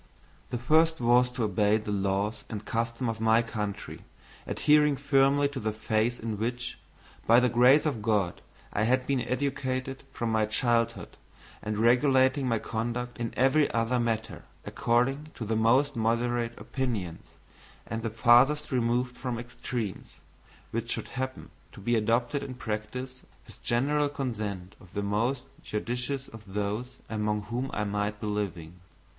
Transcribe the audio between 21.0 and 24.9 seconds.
happen to be adopted in practice with general consent